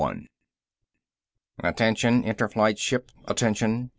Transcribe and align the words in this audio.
_"Attention, 1.59 2.23
Inner 2.23 2.49
Flight 2.49 2.79
ship! 2.79 3.11
Attention! 3.25 3.89